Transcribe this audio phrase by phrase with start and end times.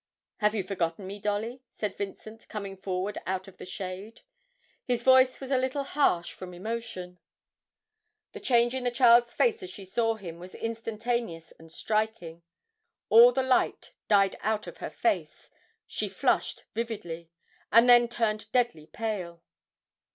[0.37, 4.21] 'Have you forgotten me, Dolly?' said Vincent, coming forward out of the shade.
[4.83, 7.19] His voice was a little harsh from emotion.
[8.31, 12.41] The change in the child's face as she saw him was instantaneous and striking;
[13.09, 15.51] all the light died out of her face,
[15.85, 17.29] she flushed vividly,
[17.71, 19.43] and then turned deadly pale.